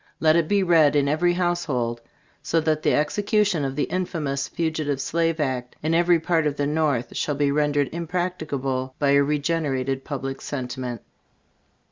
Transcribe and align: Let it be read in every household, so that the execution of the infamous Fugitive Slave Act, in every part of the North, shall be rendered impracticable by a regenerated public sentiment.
Let 0.19 0.35
it 0.35 0.47
be 0.47 0.63
read 0.63 0.95
in 0.95 1.07
every 1.07 1.33
household, 1.33 2.01
so 2.41 2.59
that 2.61 2.81
the 2.81 2.95
execution 2.95 3.63
of 3.63 3.75
the 3.75 3.83
infamous 3.83 4.47
Fugitive 4.47 4.99
Slave 4.99 5.39
Act, 5.39 5.75
in 5.83 5.93
every 5.93 6.19
part 6.19 6.47
of 6.47 6.55
the 6.57 6.65
North, 6.65 7.15
shall 7.15 7.35
be 7.35 7.51
rendered 7.51 7.87
impracticable 7.91 8.95
by 8.97 9.11
a 9.11 9.21
regenerated 9.21 10.03
public 10.03 10.41
sentiment. 10.41 11.03